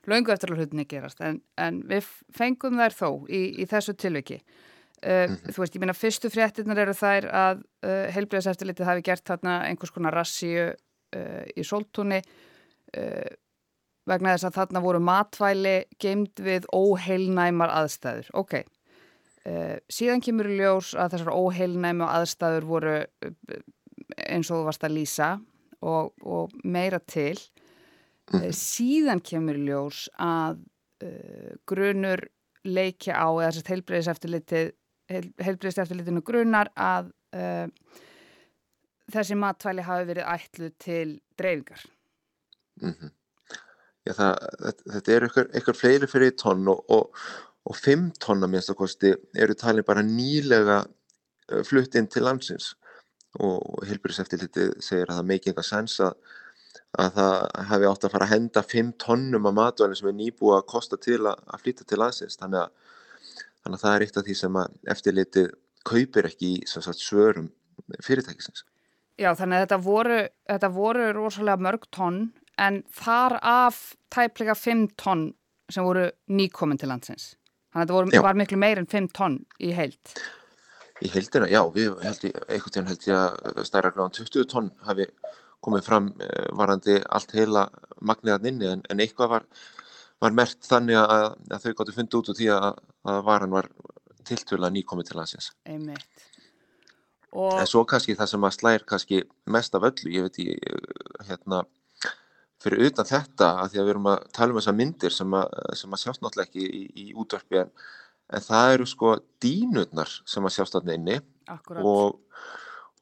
löngu 0.08 0.34
eftir 0.34 0.53
að 0.53 0.63
hlutinni 0.63 0.88
gerast 0.89 1.22
en, 1.22 1.41
en 1.60 1.82
við 1.89 2.10
fengum 2.36 2.79
þær 2.79 2.98
þó 2.98 3.10
í, 3.29 3.44
í 3.62 3.70
þessu 3.70 3.98
tilviki. 3.98 4.41
Uh, 4.98 5.27
mm 5.27 5.34
-hmm. 5.36 5.53
Þú 5.53 5.62
veist, 5.62 5.75
ég 5.75 5.82
minna, 5.84 5.94
fyrstu 5.94 6.29
fréttinnar 6.34 6.79
eru 6.82 6.94
þær 6.98 7.29
að 7.29 7.65
heilbreyðseftilitið 8.15 8.88
hafi 8.89 9.03
gert 9.06 9.27
þarna 9.29 9.60
einhvers 9.67 9.94
konar 9.94 10.15
rassíu 10.15 10.72
í 11.56 11.63
sóltúni 11.63 12.17
vegna 14.08 14.34
þess 14.36 14.48
að 14.48 14.58
þarna 14.58 14.84
voru 14.84 15.00
matvæli 15.03 15.75
geimd 16.01 16.41
við 16.44 16.67
óheilnæmar 16.75 17.74
aðstæður. 17.82 18.29
Ok, 18.39 18.62
síðan 19.89 20.24
kemur 20.24 20.50
í 20.51 20.58
ljós 20.60 20.94
að 20.98 21.13
þessar 21.16 21.36
óheilnæmu 21.36 22.08
aðstæður 22.08 22.66
voru 22.68 22.96
eins 24.27 24.50
og 24.51 24.58
þú 24.58 24.63
varst 24.66 24.84
að 24.84 24.96
lýsa 24.98 25.30
og, 25.82 26.12
og 26.24 26.51
meira 26.63 27.00
til. 27.00 27.38
Mm 28.34 28.39
-hmm. 28.39 28.51
Síðan 28.51 29.22
kemur 29.24 29.56
í 29.56 29.68
ljós 29.70 30.10
að 30.20 30.60
grunur 31.66 32.27
leikja 32.66 33.16
á 33.16 33.27
eða 33.30 33.51
þessast 33.51 33.72
heilbreyðseftilitið 33.72 34.74
heilbreyðst 35.08 35.84
eftirlitinu 35.84 36.24
grunar 36.25 36.72
að 36.75 37.12
uh, 37.38 37.68
þessi 39.13 39.38
matvæli 39.39 39.86
hafi 39.88 40.10
verið 40.10 40.32
ætlu 40.34 40.72
til 40.84 41.20
dreifingar. 41.39 41.86
Mm 42.82 42.94
-hmm. 42.94 43.13
Já, 44.08 44.13
það, 44.13 44.34
þetta, 44.63 44.84
þetta 44.94 45.13
er 45.13 45.24
eitthvað 45.27 45.80
fleiri 45.80 46.08
fyrir 46.08 46.36
tónn 46.39 46.68
og, 46.72 46.84
og, 46.89 47.18
og 47.68 47.78
fimm 47.78 48.10
tonna 48.24 48.50
minnst 48.50 48.72
að 48.72 48.80
kosti 48.82 49.14
eru 49.36 49.56
talin 49.60 49.88
bara 49.88 50.06
nýlega 50.06 50.82
uh, 50.86 51.64
flutt 51.68 51.96
inn 52.00 52.10
til 52.12 52.26
landsins 52.28 52.74
og 53.44 53.84
heilbreyðs 53.86 54.24
eftirlitið 54.24 54.78
segir 54.82 55.10
að 55.12 55.20
það 55.20 55.30
meiki 55.30 55.52
eitthvað 55.52 55.68
sens 55.68 56.00
að, 56.02 56.16
að 56.98 57.18
það 57.20 57.66
hefði 57.72 57.90
átt 57.92 58.06
að 58.08 58.14
fara 58.16 58.28
að 58.28 58.34
henda 58.34 58.64
fimm 58.66 58.94
tonnum 59.04 59.50
af 59.50 59.58
matvæli 59.60 59.98
sem 60.00 60.10
er 60.10 60.18
nýbúið 60.18 60.58
að 60.58 60.70
kosta 60.72 60.98
til 60.98 61.20
að, 61.20 61.44
að 61.46 61.66
flytta 61.66 61.86
til 61.86 62.00
landsins 62.02 62.40
þannig 62.40 62.64
að 62.64 62.96
Þannig 63.68 63.82
að 63.82 63.84
það 63.84 63.96
er 63.96 64.04
eitt 64.06 64.18
af 64.18 64.24
því 64.24 64.34
sem 64.40 64.58
eftirlitið 64.94 65.48
kaupir 65.88 66.28
ekki 66.30 66.50
í 66.56 66.68
sagt, 66.72 67.02
svörum 67.04 67.50
fyrirtækisins. 68.06 68.64
Já, 69.20 69.34
þannig 69.36 69.58
að 69.58 69.64
þetta 69.66 69.80
voru, 69.84 70.20
þetta 70.48 70.70
voru 70.72 71.08
rosalega 71.18 71.64
mörg 71.66 71.88
tonn 71.92 72.22
en 72.64 72.78
þar 72.96 73.36
af 73.44 73.82
tæplega 74.14 74.56
5 74.56 74.86
tonn 74.96 75.26
sem 75.68 75.84
voru 75.84 76.06
nýkomin 76.32 76.80
til 76.80 76.94
landsins. 76.94 77.34
Þannig 77.74 77.94
að 77.94 78.12
þetta 78.12 78.26
var 78.26 78.40
miklu 78.42 78.60
meir 78.62 78.82
en 78.82 78.90
5 78.90 79.10
tonn 79.16 79.40
í 79.64 79.72
heilt. 79.76 80.14
Í 81.04 81.10
heildina, 81.14 81.50
já, 81.52 81.62
við 81.74 81.98
held 82.02 82.24
ég, 82.26 82.38
einhvern 82.48 82.74
veginn 82.74 82.90
held 82.90 83.04
ég 83.06 83.18
að 83.52 83.66
stærra 83.68 83.92
gráðan 83.94 84.16
20 84.18 84.48
tonn 84.50 84.72
hafi 84.88 85.06
komið 85.66 85.84
fram 85.86 86.08
eh, 86.24 86.48
varandi 86.58 86.96
allt 87.14 87.34
heila 87.38 87.68
magniðan 88.02 88.48
inni 88.50 88.70
en, 88.72 88.82
en 88.90 89.04
eitthvað 89.04 89.34
var, 89.36 89.46
var 90.24 90.36
mert 90.38 90.58
þannig 90.66 90.98
að, 91.02 91.28
að 91.52 91.66
þau 91.66 91.72
gáttu 91.74 91.96
fundið 91.98 92.20
út 92.20 92.32
úr 92.32 92.40
því 92.40 92.50
að, 92.56 92.68
að 93.14 93.22
varan 93.28 93.54
var 93.54 93.70
tiltvöla 94.28 94.72
nýkomið 94.74 95.12
til 95.12 95.20
landsins. 95.20 95.52
Einmitt. 95.70 96.28
Og... 97.38 97.54
En 97.60 97.70
svo 97.70 97.84
kannski 97.88 98.16
það 98.18 98.32
sem 98.32 98.48
að 98.48 98.56
slæðir 98.56 98.86
kannski 98.90 99.22
mest 99.54 99.76
af 99.78 99.86
öllu, 99.90 100.14
ég 100.14 100.28
veit 100.28 100.40
ég, 100.42 100.78
hérna, 101.28 101.66
fyrir 102.64 102.90
utan 102.90 103.08
þetta 103.08 103.52
að 103.62 103.72
því 103.72 103.80
að 103.80 103.86
við 103.86 103.94
erum 103.94 104.12
að 104.12 104.28
tala 104.34 104.54
um 104.54 104.60
þessar 104.60 104.78
myndir 104.78 105.14
sem 105.14 105.38
að, 105.38 105.56
sem 105.78 105.94
að 105.94 106.04
sjást 106.04 106.24
náttúrulega 106.24 106.50
ekki 106.50 106.68
í, 106.68 106.84
í 107.04 107.08
útvarpi 107.18 107.62
en 107.62 107.74
en 108.34 108.44
það 108.44 108.74
eru 108.76 108.88
sko 108.90 109.14
dínurnar 109.44 110.12
sem 110.28 110.46
að 110.46 110.56
sjást 110.58 110.76
þarna 110.76 110.96
inni 110.98 111.18
og, 111.80 112.18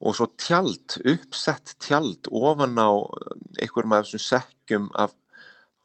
og 0.01 0.17
svo 0.17 0.27
tjald, 0.41 0.99
uppsett 1.01 1.75
tjald 1.81 2.29
ofan 2.29 2.77
á 2.77 2.89
einhverjum 3.61 3.95
af 3.97 4.05
þessum 4.05 4.25
sekkjum 4.25 4.91
af, 4.93 5.15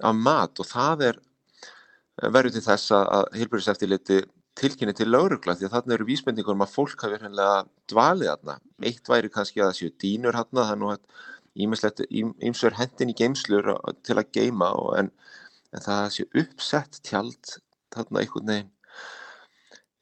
af 0.04 0.20
mat 0.26 0.60
og 0.60 0.68
það 0.68 1.06
er 1.08 1.22
verður 2.20 2.58
til 2.58 2.66
þess 2.66 2.92
að 2.98 3.32
heilbjörnseftiliti 3.38 4.20
tilkynni 4.60 4.92
til 4.96 5.08
laurugla 5.08 5.54
því 5.56 5.68
að 5.68 5.76
þarna 5.76 5.96
eru 5.96 6.08
vísbendingur 6.08 6.56
um 6.56 6.64
að 6.66 6.74
fólk 6.74 7.04
hafi 7.06 7.16
hérna 7.16 7.50
dvalið 7.88 8.28
þarna. 8.28 8.56
Eitt 8.84 9.08
væri 9.08 9.30
kannski 9.32 9.62
að 9.62 9.70
það 9.70 9.78
séu 9.78 9.92
dínur 10.02 10.36
er 10.36 10.76
nú 10.76 10.90
að 10.92 11.00
ímsver 11.60 12.76
hendin 12.78 13.12
í 13.12 13.16
geimslur 13.18 13.72
til 14.06 14.18
að 14.18 14.30
geima 14.36 14.70
en, 14.98 15.10
en 15.74 15.86
það 15.86 16.12
séu 16.16 16.28
uppsett 16.42 17.00
tjald 17.06 17.56
þarna 17.94 18.22
einhvern 18.22 18.52
veginn 18.52 18.70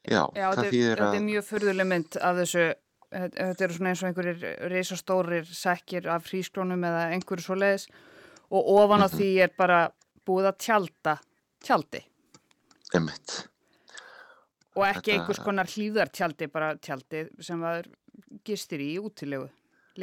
Já, 0.07 0.23
Já 0.33 0.47
það 0.55 0.69
þýðir 0.73 0.93
að... 0.93 1.01
Þetta 1.01 1.19
er 1.19 1.25
mjög 1.25 1.45
förðuleg 1.49 1.87
mynd 1.89 2.17
af 2.23 2.37
þessu, 2.39 2.65
þetta 3.13 3.65
eru 3.65 3.75
svona 3.75 3.91
eins 3.91 4.01
og 4.01 4.09
einhverjir 4.09 4.45
reysastórir 4.73 5.51
sekkir 5.59 6.09
af 6.13 6.25
frískrónum 6.25 6.85
eða 6.89 7.03
einhverju 7.15 7.45
svo 7.45 7.57
leiðis 7.59 7.87
og 8.49 8.71
ofan 8.73 9.03
á 9.03 9.07
mm 9.07 9.11
-hmm. 9.11 9.17
því 9.17 9.29
er 9.43 9.53
bara 9.57 9.79
búið 10.25 10.49
að 10.49 10.57
tjálta 10.65 11.15
tjaldi. 11.65 12.01
Emmett. 12.95 13.49
Og 14.75 14.85
ekki 14.87 15.11
þetta... 15.11 15.17
einhvers 15.17 15.39
konar 15.43 15.67
hlýðartjaldi, 15.67 16.47
bara 16.47 16.75
tjaldi 16.77 17.27
sem 17.39 17.61
var 17.61 17.85
gistir 18.45 18.79
í 18.79 18.97
útilegu, 18.97 19.49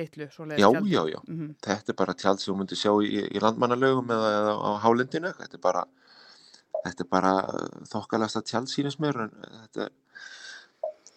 litlu 0.00 0.26
já, 0.26 0.32
tjaldi. 0.36 0.90
Já, 0.90 1.02
já. 1.12 1.20
Mm 1.26 1.36
-hmm. 1.38 1.54
Þetta 1.66 1.92
er 1.92 1.98
bara 2.00 2.14
tjald 2.14 2.40
sem 2.40 2.52
þú 2.54 2.58
myndir 2.58 2.78
sjá 2.80 2.92
í, 3.02 3.22
í 3.36 3.42
landmannalögum 3.42 4.10
eða, 4.16 4.32
eða 4.40 4.52
á 4.56 4.70
hálendinu, 4.84 5.32
þetta 5.40 5.56
er 5.58 5.64
bara 5.68 5.86
þetta 6.84 7.04
er 7.04 7.10
bara 7.10 7.32
þokkalast 7.90 8.40
að 8.40 8.48
tjaldsýnist 8.50 9.00
mér 9.02 9.20
en 9.26 9.32
þetta, 9.44 9.88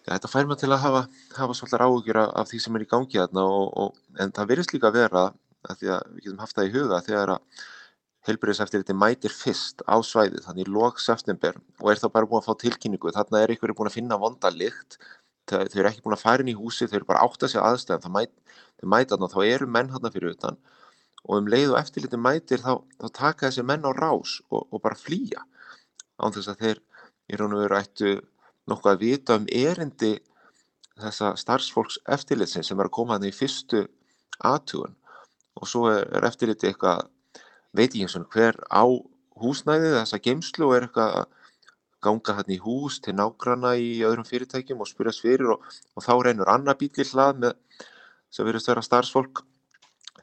ja, 0.06 0.14
þetta 0.14 0.32
fær 0.32 0.46
maður 0.46 0.62
til 0.62 0.72
að 0.72 0.84
hafa, 0.84 1.02
hafa 1.36 1.58
svolítið 1.58 1.84
áhugjur 1.86 2.22
af, 2.22 2.32
af 2.42 2.50
því 2.50 2.62
sem 2.64 2.78
er 2.78 2.86
í 2.86 2.90
gangi 2.94 3.20
þarna 3.20 3.44
og, 3.58 3.66
og, 3.82 4.00
en 4.18 4.32
það 4.32 4.50
verðist 4.54 4.74
líka 4.74 4.90
að 4.90 4.98
vera 5.02 5.26
að 5.68 5.82
því 5.82 5.92
að 5.96 6.08
við 6.14 6.24
getum 6.24 6.42
haft 6.44 6.56
það 6.56 6.70
í 6.70 6.74
huga 6.78 7.04
þegar 7.06 7.34
að 7.36 7.66
heilbyrðiseftirliti 8.28 8.96
mætir 8.96 9.32
fyrst 9.32 9.80
á 9.88 9.96
svæðið 10.04 10.44
þannig 10.44 10.68
í 10.68 10.72
lok 10.74 11.00
september 11.00 11.56
og 11.80 11.92
er 11.92 12.00
þá 12.00 12.08
bara 12.12 12.28
búin 12.28 12.42
að 12.42 12.50
fá 12.50 12.60
tilkynningu 12.60 13.12
þarna 13.16 13.40
er 13.40 13.54
ykkur 13.54 13.72
búin 13.76 13.88
að 13.88 13.96
finna 13.96 14.18
vonda 14.20 14.50
lykt 14.52 14.98
þau 15.50 15.80
eru 15.80 15.90
ekki 15.90 16.04
búin 16.04 16.16
að 16.16 16.24
fara 16.24 16.44
inn 16.44 16.52
í 16.52 16.58
húsi 16.58 16.88
þau 16.88 16.98
eru 17.00 17.08
bara 17.08 17.24
átt 17.26 17.44
að 17.44 17.52
segja 17.52 17.66
aðstæðan 17.68 18.04
það 18.06 18.14
mæt, 18.16 18.34
mæta 18.94 19.16
þarna 19.16 19.30
þá 19.34 19.40
eru 19.46 19.70
menn 19.76 19.92
þarna 19.94 20.12
fyrir 20.14 20.34
utan. 20.34 20.58
Og 21.28 21.36
um 21.36 21.50
leið 21.52 21.74
og 21.74 21.80
eftirliti 21.80 22.20
mætir 22.20 22.62
þá, 22.64 22.72
þá 23.00 23.06
taka 23.12 23.48
þessi 23.48 23.66
menn 23.68 23.84
á 23.84 23.92
rás 23.92 24.38
og, 24.48 24.66
og 24.70 24.82
bara 24.84 24.98
flýja. 24.98 25.44
Án 26.20 26.34
þess 26.36 26.52
að 26.52 26.64
þeir 26.64 26.82
í 27.30 27.38
raun 27.38 27.56
og 27.56 27.64
veru 27.64 27.78
ættu 27.80 28.14
nokkuð 28.70 28.92
að 28.92 29.02
vita 29.04 29.36
um 29.38 29.48
erindi 29.50 30.14
þessa 31.00 31.34
starfsfólks 31.40 32.00
eftirlitsins 32.12 32.70
sem 32.70 32.80
er 32.80 32.88
að 32.88 32.96
koma 32.96 33.16
þannig 33.16 33.34
í 33.34 33.38
fyrstu 33.38 33.84
aðtugun 34.46 34.96
og 35.60 35.68
svo 35.68 35.88
er, 35.92 36.06
eftirliti 36.28 36.70
eitthvað 36.70 37.06
veit 37.76 37.94
ég 37.96 38.06
eins 38.06 38.16
og 38.18 38.28
hver 38.34 38.58
á 38.68 38.84
húsnæði 39.40 39.94
þessa 39.96 40.20
geimslu 40.24 40.68
og 40.68 40.76
er 40.76 40.86
eitthvað 40.86 41.16
að 41.22 41.36
ganga 42.04 42.36
hann 42.38 42.52
í 42.52 42.58
hús 42.62 42.98
til 43.04 43.14
nágranna 43.18 43.74
í 43.76 44.00
öðrum 44.06 44.26
fyrirtækjum 44.28 44.80
og 44.80 44.88
spyrjast 44.88 45.24
fyrir 45.24 45.54
og, 45.54 45.64
og 45.96 46.04
þá 46.04 46.12
reynur 46.26 46.50
annar 46.52 46.78
bíl 46.80 46.90
í 46.90 47.06
hlað 47.12 47.44
með 47.44 47.86
sem 48.30 48.46
verðist 48.46 48.70
vera 48.70 48.84
starfsfólk 48.84 49.42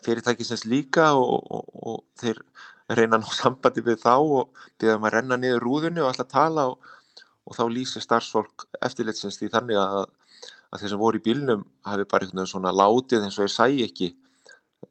fyrirtækisins 0.05 0.65
líka 0.69 1.11
og, 1.17 1.41
og, 1.51 1.71
og 1.75 2.03
þeir 2.21 2.41
reyna 2.89 3.17
að 3.17 3.25
ná 3.25 3.33
sambandi 3.41 3.83
við 3.85 4.01
þá 4.03 4.13
og 4.17 4.61
byrja 4.79 4.99
um 4.99 5.07
að 5.07 5.17
renna 5.17 5.39
niður 5.41 5.65
rúðunni 5.65 6.03
og 6.03 6.11
alltaf 6.11 6.31
tala 6.31 6.69
og, 6.71 6.93
þá 7.55 7.65
lýsir 7.71 8.03
starfsfólk 8.03 8.67
eftirlitsins 8.83 9.39
því 9.39 9.51
þannig 9.53 9.81
að, 9.81 10.07
að 10.71 10.81
þeir 10.81 10.93
sem 10.93 11.03
voru 11.03 11.19
í 11.19 11.25
bílnum 11.25 11.67
hafi 11.87 12.07
bara 12.11 12.27
veginn 12.27 12.49
svona 12.49 12.73
látið 12.75 13.27
eins 13.27 13.37
og 13.37 13.45
þeir 13.45 13.55
sæi 13.55 13.85
ekki 13.85 14.09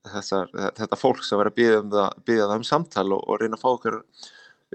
þessar, 0.07 0.51
þetta 0.77 0.99
fólk 0.99 1.25
sem 1.25 1.39
var 1.41 1.51
að 1.51 1.59
byrja 1.59 1.83
um 1.83 1.91
það, 1.93 2.55
um 2.57 2.67
samtal 2.67 3.09
og, 3.17 3.23
og 3.27 3.41
reyna 3.43 3.59
að 3.59 3.65
fá 3.65 3.69
okkur 3.73 3.99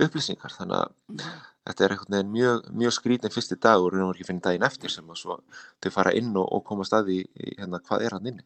upplýsingar 0.02 0.56
þannig 0.56 0.78
að. 0.82 1.32
Þetta 1.68 1.86
er 1.86 1.94
einhvern 1.96 2.16
veginn 2.16 2.32
mjög, 2.34 2.72
mjög 2.82 2.96
skrítin 2.96 3.34
fyrsti 3.34 3.58
dag 3.62 3.84
og 3.84 3.94
að 3.94 4.24
finna 4.26 4.48
daginn 4.48 4.66
eftir 4.66 4.94
sem 4.94 5.10
að 5.10 5.22
svo 5.22 5.38
þau 5.84 5.92
fara 5.94 6.14
inn 6.18 6.34
og, 6.34 6.48
og 6.48 6.66
koma 6.66 6.88
staði 6.88 7.22
í 7.22 7.54
hérna 7.60 7.82
hvað 7.86 8.06
er 8.08 8.18
hann 8.18 8.32
inni. 8.34 8.46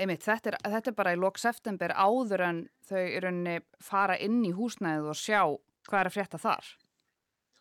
Einmitt, 0.00 0.24
þetta, 0.24 0.52
er, 0.52 0.58
þetta 0.72 0.90
er 0.90 0.96
bara 0.96 1.12
í 1.12 1.18
lok 1.20 1.38
september 1.40 1.92
áður 1.92 2.44
en 2.46 2.60
þau 2.88 3.02
rauninni 3.24 3.58
fara 3.84 4.16
inn 4.16 4.40
í 4.48 4.52
húsnæðið 4.56 5.10
og 5.12 5.18
sjá 5.20 5.40
hvað 5.88 5.98
er 6.00 6.08
að 6.08 6.14
frétta 6.16 6.40
þar. 6.40 6.70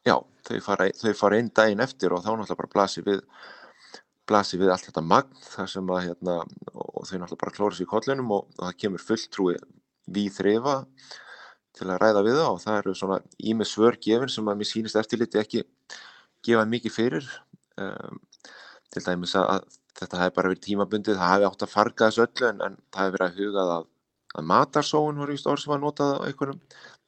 Já, 0.08 0.16
þau 0.48 0.60
fara, 0.66 0.88
þau 0.98 1.12
fara 1.18 1.42
inn 1.42 1.52
daginn 1.56 1.84
eftir 1.84 2.16
og 2.16 2.24
þá 2.24 2.32
náttúrulega 2.32 2.62
bara 2.62 2.72
blasir 2.76 3.06
við, 3.06 3.20
blasir 4.30 4.62
við 4.62 4.72
allt 4.74 4.88
þetta 4.88 5.04
magn 5.06 5.44
þar 5.52 5.74
sem 5.74 5.92
að 5.92 6.08
hérna, 6.08 6.38
og 6.72 7.04
þau 7.06 7.18
náttúrulega 7.20 7.42
bara 7.44 7.56
klóra 7.58 7.78
sér 7.78 7.86
í 7.86 7.92
kollinum 7.92 8.32
og, 8.38 8.48
og 8.56 8.64
það 8.64 8.80
kemur 8.86 9.06
fulltrúi 9.06 9.58
við 10.12 10.32
þrefa 10.40 10.78
til 11.78 11.88
að 11.88 12.02
ræða 12.02 12.24
við 12.26 12.40
það 12.40 12.50
og 12.50 12.60
það 12.64 12.80
eru 12.82 12.96
svona 13.00 13.20
ímið 13.52 13.70
svörgefin 13.72 14.32
sem 14.32 14.50
að 14.52 14.60
mér 14.60 14.70
sýnist 14.70 15.00
eftirliti 15.00 15.40
ekki 15.42 15.64
gefa 16.46 16.66
mikið 16.68 16.96
fyrir. 16.96 17.30
Um, 17.82 18.20
til 18.92 19.04
dæmis 19.06 19.36
að 19.40 19.64
þetta 19.98 20.20
hefði 20.20 20.36
bara 20.36 20.52
verið 20.52 20.64
tímabundið, 20.66 21.20
það 21.20 21.34
hefði 21.34 21.48
átt 21.50 21.66
að 21.66 21.72
farga 21.72 22.10
þessu 22.10 22.24
öllu 22.26 22.48
en, 22.50 22.62
en 22.66 22.78
það 22.92 23.06
hefði 23.06 23.16
verið 23.16 23.28
að 23.28 23.40
hugað 23.40 23.72
að, 23.76 23.86
að 24.36 24.48
matarsóun 24.52 25.22
var 25.22 25.32
vist 25.32 25.50
orð 25.52 25.64
sem 25.64 25.74
var 25.74 25.82
notað 25.82 26.14
á 26.18 26.20
einhverjum 26.28 26.60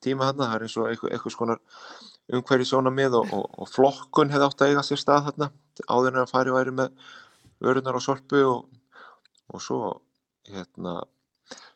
tíma 0.04 0.30
þarna, 0.30 0.48
það 0.48 0.56
er 0.56 0.66
eins 0.68 0.78
og 0.78 0.90
einhver, 0.90 1.14
einhvers 1.16 1.38
konar 1.40 1.62
umhverju 2.34 2.70
sónamið 2.70 3.18
og, 3.20 3.34
og, 3.36 3.46
og 3.64 3.72
flokkun 3.72 4.32
hefði 4.34 4.48
átt 4.50 4.64
að 4.64 4.74
eiga 4.74 4.86
sér 4.88 5.02
stað 5.02 5.28
þarna 5.30 5.50
áður 5.88 6.14
en 6.14 6.22
að 6.24 6.32
fari 6.32 6.56
væri 6.56 6.76
með 6.76 7.10
vörunar 7.64 8.00
og 8.00 8.06
sorpu 8.06 8.44
og, 8.48 8.66
og 9.52 9.64
svo 9.64 9.82
hérna 10.52 11.02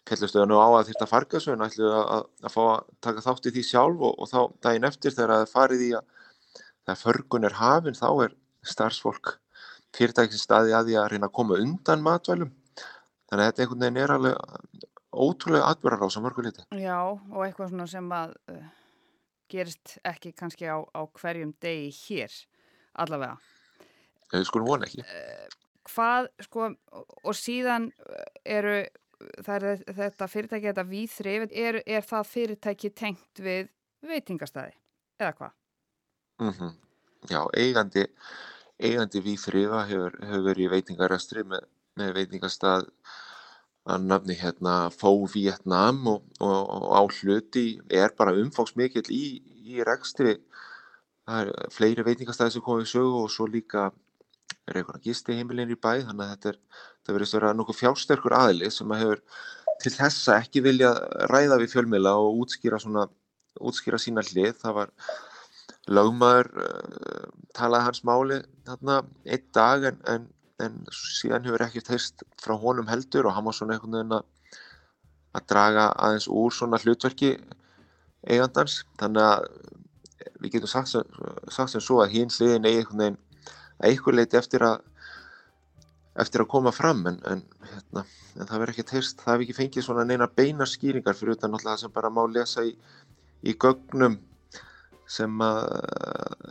pellustu 0.08 0.40
það 0.40 0.50
nú 0.52 0.60
á 0.60 0.68
að 0.70 0.92
þetta 0.92 1.10
farga 1.10 1.38
þessu 1.38 1.54
en 1.54 1.66
ætlu 1.66 1.90
að, 1.92 2.28
að, 2.44 2.52
fá 2.54 2.62
að 2.64 2.86
taka 3.08 3.26
þátt 3.26 3.50
í 3.50 3.54
því 3.56 3.64
sjálf 3.68 4.06
og 4.08 4.30
þá 4.32 4.40
daginn 4.66 4.88
eftir 4.88 5.16
þegar 5.16 5.34
það 5.34 5.52
farið 5.54 5.84
í 5.88 5.90
að 5.98 6.14
þegar 6.88 7.02
förgun 7.02 7.48
er 7.48 7.58
hafinn 7.58 7.98
þá 7.98 8.08
er 8.26 8.38
starfsfólk 8.68 9.34
fyrirtækið 9.98 10.42
staði 10.42 10.76
að 10.76 10.90
því 10.90 10.98
að 11.02 11.10
reyna 11.14 11.30
að 11.30 11.36
koma 11.40 11.60
undan 11.64 12.04
matvælum 12.06 12.54
þannig 13.28 13.44
að 13.44 13.50
þetta 13.50 13.64
einhvern 13.64 13.84
veginn 13.84 14.02
er 14.04 14.16
alveg 14.16 14.88
ótrúlega 15.18 15.72
atbyrgar 15.72 16.08
á 16.08 16.14
samverku 16.14 16.44
liti. 16.46 16.66
Já 16.78 17.00
og 17.02 17.40
eitthvað 17.46 17.72
svona 17.72 17.88
sem 17.90 18.10
að 18.14 18.36
uh, 18.54 18.66
gerist 19.52 19.98
ekki 20.08 20.34
kannski 20.38 20.68
á, 20.70 20.78
á 20.84 21.02
hverjum 21.18 21.54
degi 21.64 21.90
hér 22.06 22.36
allavega. 23.04 23.38
Við 24.34 24.48
skulum 24.50 24.70
vona 24.70 24.88
ekki. 24.88 25.04
Uh, 25.04 25.48
hvað 25.88 26.30
sko 26.46 26.70
og 27.24 27.38
síðan 27.38 27.90
eru 28.46 28.80
er, 29.22 29.84
þetta 30.00 30.28
fyrirtæki 30.32 30.70
þetta 30.70 30.86
við 30.88 31.08
þrifin, 31.14 31.54
er, 31.54 31.80
er 31.86 32.06
það 32.06 32.30
fyrirtæki 32.34 32.92
tengt 32.96 33.42
við 33.42 33.72
veitingastæði 34.06 34.76
eða 35.20 35.34
hvað? 35.40 35.56
Mm 36.42 36.54
-hmm. 36.54 36.76
Já, 37.28 37.42
eigandi 37.58 38.06
eigandi 38.78 39.22
við 39.26 39.40
þrifa 39.42 39.86
hefur, 39.90 40.18
hefur 40.22 40.44
verið 40.46 40.74
veitingarastri 40.76 41.44
með, 41.44 41.66
með 41.98 42.14
veitingastað 42.20 42.86
að 43.88 44.04
nafni 44.04 44.36
hérna 44.38 44.76
Fó 44.94 45.12
Vietnam 45.34 46.08
og, 46.12 46.24
og, 46.40 46.62
og 46.70 46.92
á 46.94 47.02
hluti 47.08 47.80
er 47.90 48.14
bara 48.18 48.36
umfóksmikill 48.36 49.08
í, 49.10 49.40
í 49.66 49.84
rekstri 49.88 50.38
það 51.28 51.40
er 51.42 51.72
fleiri 51.74 52.06
veitingastæði 52.08 52.58
sem 52.58 52.66
komið 52.66 52.92
sögu 52.92 53.24
og 53.24 53.32
svo 53.32 53.48
líka 53.50 53.90
er 54.68 54.80
einhverja 54.82 55.04
gisti 55.04 55.36
heimilin 55.38 55.72
í 55.74 55.78
bæ? 55.80 56.04
Þannig 56.08 56.26
að 56.26 56.34
þetta 56.34 57.16
verið 57.16 57.30
að 57.30 57.40
vera 57.40 57.54
nokkuð 57.56 57.80
fjársterkur 57.82 58.36
aðli 58.38 58.72
sem 58.74 58.92
að 58.92 59.04
hefur 59.04 59.24
til 59.84 59.94
þessa 59.94 60.38
ekki 60.42 60.64
vilja 60.66 60.94
ræða 61.32 61.60
við 61.62 61.74
fjölmila 61.76 62.16
og 62.20 62.42
útskýra 62.44 62.80
svona 62.82 63.08
útskýra 63.58 64.00
sína 64.02 64.24
hlið. 64.26 64.56
Það 64.62 64.78
var 64.80 64.94
lögmaður 65.88 66.50
uh, 66.64 67.28
talaði 67.58 67.88
hans 67.88 68.04
máli 68.08 68.42
þarna 68.68 68.98
einn 69.26 69.46
dag 69.56 69.86
en, 69.92 70.02
en, 70.14 70.26
en 70.64 70.82
síðan 70.94 71.48
hefur 71.48 71.64
ekkert 71.68 71.94
heist 71.94 72.26
frá 72.42 72.58
honum 72.60 72.90
heldur 72.92 73.30
og 73.30 73.38
hann 73.38 73.48
var 73.48 73.56
svona 73.56 73.78
einhvern 73.78 73.96
veginn 73.96 74.18
að, 74.20 74.28
að 75.38 75.48
draga 75.54 75.88
aðeins 75.96 76.28
úr 76.28 76.56
svona 76.56 76.82
hlutverki 76.82 77.38
eigandans. 78.28 78.82
Þannig 79.00 79.24
að 79.24 79.48
við 80.42 80.58
getum 80.58 80.70
sagt 80.70 80.92
sagt 81.54 81.72
sem 81.74 81.82
svo 81.84 82.02
að 82.04 82.18
hín 82.18 82.34
hliðin 82.34 82.68
eigi 82.68 82.82
einhvern 82.82 83.04
veginn 83.04 83.24
að 83.78 83.90
einhver 83.92 84.18
leiti 84.18 84.38
eftir 84.38 84.66
að 84.68 84.82
eftir 86.18 86.42
að 86.42 86.50
koma 86.50 86.74
fram 86.74 87.04
en, 87.10 87.20
en, 87.30 87.44
hérna, 87.72 88.04
en 88.38 88.48
það 88.50 88.62
verður 88.62 88.74
ekkert 88.74 88.94
heist, 88.96 89.20
það 89.22 89.34
hefur 89.34 89.46
ekki 89.46 89.58
fengið 89.58 89.86
svona 89.86 90.06
neina 90.08 90.28
beina 90.40 90.66
skýringar 90.66 91.18
fyrir 91.18 91.38
utan 91.38 91.54
náttúrulega 91.54 91.76
það 91.76 91.84
sem 91.84 91.94
bara 91.94 92.14
má 92.14 92.24
lesa 92.32 92.66
í, 92.66 92.74
í 93.46 93.54
gögnum 93.54 94.18
sem 95.08 95.44
að 95.44 95.60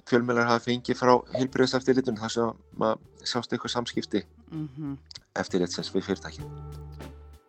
fjölmjölar 0.08 0.48
hafa 0.48 0.64
fengið 0.64 0.98
frá 0.98 1.12
heilbriðseftirlitun 1.34 2.20
þar 2.20 2.32
sem 2.32 2.84
að 2.88 3.02
sjást 3.26 3.52
eitthvað 3.52 3.74
samskipti 3.74 4.22
mm 4.22 4.68
-hmm. 4.76 4.94
eftirlitsins 5.42 5.92
við 5.94 6.06
fyrirtækið. 6.08 6.46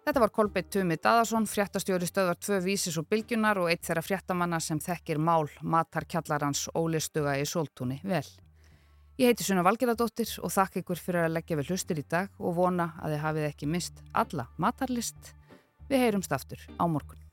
Þetta 0.07 0.23
var 0.23 0.31
Kolbeitt 0.31 0.69
Tumi 0.71 0.95
Dadarsson, 0.95 1.45
fréttastjóri 1.45 2.07
stöðvar 2.07 2.37
tvö 2.39 2.61
vísis 2.63 2.97
og 2.97 3.07
bylgjunar 3.11 3.57
og 3.59 3.69
eitt 3.69 3.83
þeirra 3.83 4.01
fréttamanna 4.01 4.59
sem 4.59 4.79
þekkir 4.79 5.17
mál 5.19 5.49
matarkjallarans 5.61 6.69
ólistuga 6.75 7.35
í 7.35 7.45
sóltúni 7.45 7.99
vel. 8.03 8.23
Ég 9.17 9.31
heiti 9.31 9.41
Suna 9.41 9.63
Valgeradóttir 9.65 10.29
og 10.45 10.51
þakk 10.53 10.83
ykkur 10.83 10.99
fyrir 11.01 11.23
að 11.25 11.31
leggja 11.39 11.57
við 11.57 11.71
hlustir 11.71 11.97
í 11.97 12.03
dag 12.05 12.29
og 12.37 12.53
vona 12.59 12.91
að 13.01 13.15
þið 13.15 13.23
hafið 13.23 13.47
ekki 13.47 13.69
mist 13.73 14.03
alla 14.13 14.45
matarlist. 14.61 15.31
Við 15.89 16.03
heyrumst 16.05 16.35
aftur 16.37 16.61
á 16.77 16.85
morgun. 16.85 17.26